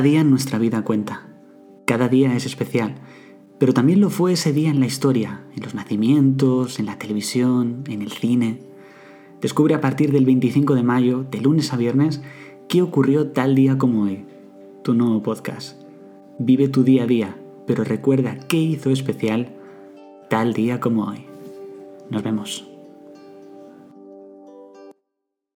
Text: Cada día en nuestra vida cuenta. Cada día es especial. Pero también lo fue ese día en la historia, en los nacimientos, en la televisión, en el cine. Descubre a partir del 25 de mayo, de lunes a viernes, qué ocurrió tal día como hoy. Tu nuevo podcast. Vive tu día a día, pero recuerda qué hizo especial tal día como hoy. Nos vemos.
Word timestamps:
Cada 0.00 0.08
día 0.08 0.22
en 0.22 0.30
nuestra 0.30 0.58
vida 0.58 0.80
cuenta. 0.80 1.28
Cada 1.84 2.08
día 2.08 2.34
es 2.34 2.46
especial. 2.46 2.94
Pero 3.58 3.74
también 3.74 4.00
lo 4.00 4.08
fue 4.08 4.32
ese 4.32 4.54
día 4.54 4.70
en 4.70 4.80
la 4.80 4.86
historia, 4.86 5.42
en 5.54 5.62
los 5.62 5.74
nacimientos, 5.74 6.78
en 6.78 6.86
la 6.86 6.96
televisión, 6.96 7.84
en 7.86 8.00
el 8.00 8.10
cine. 8.10 8.62
Descubre 9.42 9.74
a 9.74 9.82
partir 9.82 10.10
del 10.10 10.24
25 10.24 10.74
de 10.74 10.82
mayo, 10.82 11.26
de 11.30 11.42
lunes 11.42 11.74
a 11.74 11.76
viernes, 11.76 12.22
qué 12.66 12.80
ocurrió 12.80 13.32
tal 13.32 13.54
día 13.54 13.76
como 13.76 14.04
hoy. 14.04 14.24
Tu 14.84 14.94
nuevo 14.94 15.22
podcast. 15.22 15.78
Vive 16.38 16.68
tu 16.68 16.82
día 16.82 17.02
a 17.02 17.06
día, 17.06 17.36
pero 17.66 17.84
recuerda 17.84 18.38
qué 18.48 18.56
hizo 18.56 18.88
especial 18.88 19.52
tal 20.30 20.54
día 20.54 20.80
como 20.80 21.04
hoy. 21.04 21.26
Nos 22.08 22.22
vemos. 22.22 22.70